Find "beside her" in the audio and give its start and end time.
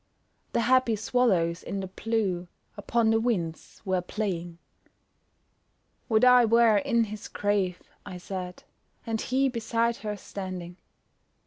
9.47-10.17